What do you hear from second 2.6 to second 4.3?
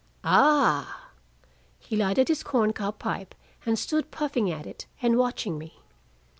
cob pipe and stood